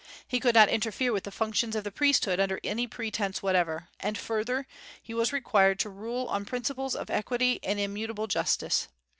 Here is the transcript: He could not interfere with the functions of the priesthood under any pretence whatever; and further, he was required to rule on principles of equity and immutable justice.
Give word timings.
He 0.27 0.39
could 0.39 0.55
not 0.55 0.67
interfere 0.67 1.13
with 1.13 1.25
the 1.25 1.31
functions 1.31 1.75
of 1.75 1.83
the 1.83 1.91
priesthood 1.91 2.39
under 2.39 2.59
any 2.63 2.87
pretence 2.87 3.43
whatever; 3.43 3.87
and 3.99 4.17
further, 4.17 4.65
he 4.99 5.13
was 5.13 5.31
required 5.31 5.77
to 5.81 5.91
rule 5.91 6.25
on 6.25 6.43
principles 6.43 6.95
of 6.95 7.11
equity 7.11 7.59
and 7.61 7.79
immutable 7.79 8.25
justice. 8.25 8.87